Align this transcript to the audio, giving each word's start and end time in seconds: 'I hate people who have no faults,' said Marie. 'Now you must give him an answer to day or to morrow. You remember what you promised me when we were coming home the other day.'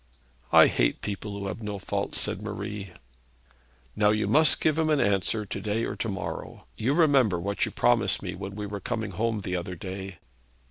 'I 0.51 0.65
hate 0.65 1.01
people 1.01 1.37
who 1.37 1.45
have 1.45 1.61
no 1.61 1.77
faults,' 1.77 2.19
said 2.19 2.41
Marie. 2.41 2.89
'Now 3.95 4.09
you 4.09 4.27
must 4.27 4.59
give 4.59 4.75
him 4.79 4.89
an 4.89 4.99
answer 4.99 5.45
to 5.45 5.61
day 5.61 5.85
or 5.85 5.95
to 5.97 6.09
morrow. 6.09 6.65
You 6.75 6.95
remember 6.95 7.39
what 7.39 7.65
you 7.67 7.71
promised 7.71 8.23
me 8.23 8.33
when 8.33 8.55
we 8.55 8.65
were 8.65 8.79
coming 8.79 9.11
home 9.11 9.41
the 9.41 9.55
other 9.55 9.75
day.' 9.75 10.17